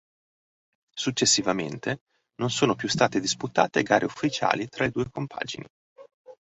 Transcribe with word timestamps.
Successivamente 0.95 1.99
non 2.39 2.49
sono 2.49 2.73
più 2.73 2.87
state 2.89 3.19
disputate 3.19 3.83
gare 3.83 4.05
ufficiali 4.05 4.67
tra 4.67 4.83
le 4.85 4.89
due 4.89 5.07
compagini. 5.11 5.67